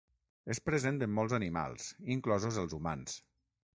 És 0.53 0.61
present 0.69 0.97
en 1.07 1.13
molts 1.17 1.35
animals 1.39 1.91
inclosos 2.17 2.59
els 2.63 2.77
humans. 2.79 3.19